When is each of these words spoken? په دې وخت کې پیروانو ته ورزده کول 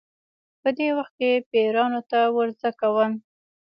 په 0.61 0.69
دې 0.77 0.89
وخت 0.97 1.13
کې 1.19 1.31
پیروانو 1.49 2.01
ته 2.09 2.19
ورزده 2.35 2.71
کول 2.81 3.11